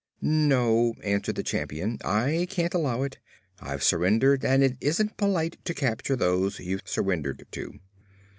[0.23, 3.19] "No," answered the Champion, "I can't allow it.
[3.59, 7.79] I've surrendered, and it isn't polite to capture those you've surrendered to."